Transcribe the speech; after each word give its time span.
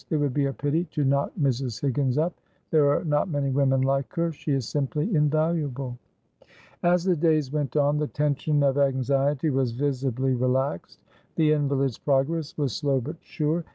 "It 0.09 0.17
would 0.17 0.33
be 0.33 0.45
a 0.47 0.53
pity 0.53 0.85
to 0.85 1.03
knock 1.05 1.31
Mrs. 1.39 1.79
Higgins 1.79 2.17
up. 2.17 2.33
There 2.71 2.89
are 2.89 3.03
not 3.05 3.29
many 3.29 3.51
women 3.51 3.83
like 3.83 4.11
her; 4.15 4.31
she 4.31 4.51
is 4.51 4.67
simply 4.67 5.13
invaluable." 5.15 5.95
As 6.81 7.03
the 7.03 7.15
days 7.15 7.51
went 7.53 7.75
on 7.75 7.99
the 7.99 8.07
tension 8.07 8.63
of 8.63 8.79
anxiety 8.79 9.51
was 9.51 9.73
visibly 9.73 10.33
relaxed. 10.33 11.03
The 11.35 11.51
invalid's 11.51 11.99
progress 11.99 12.57
was 12.57 12.75
slow 12.75 12.99
but 12.99 13.17
sure. 13.21 13.63